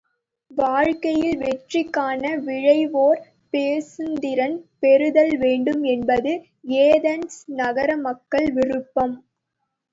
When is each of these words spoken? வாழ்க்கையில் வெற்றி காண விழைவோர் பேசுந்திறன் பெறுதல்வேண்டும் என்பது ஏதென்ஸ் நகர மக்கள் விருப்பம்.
வாழ்க்கையில் 0.51 1.35
வெற்றி 1.37 1.81
காண 1.89 2.31
விழைவோர் 2.47 3.21
பேசுந்திறன் 3.53 4.57
பெறுதல்வேண்டும் 4.83 5.83
என்பது 5.93 6.33
ஏதென்ஸ் 6.81 7.39
நகர 7.55 7.89
மக்கள் 8.07 8.49
விருப்பம். 8.51 9.15